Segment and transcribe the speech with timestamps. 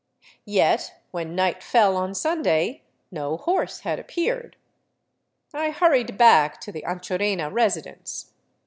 [0.47, 4.55] Yet when night fell on Sunday, no horse had appeared.
[5.53, 8.33] I hurried back to the Ancho rena residence.